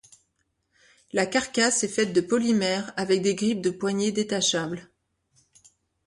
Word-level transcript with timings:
La 1.13 1.27
carcasse 1.27 1.83
est 1.83 1.87
faite 1.87 2.11
de 2.11 2.21
polymères, 2.21 2.91
avec 2.97 3.21
des 3.21 3.35
grips 3.35 3.61
de 3.61 3.69
poignées 3.69 4.11
détachables. 4.11 4.89